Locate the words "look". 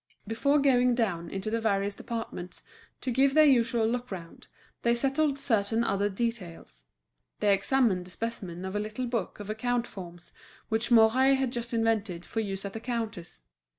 3.85-4.09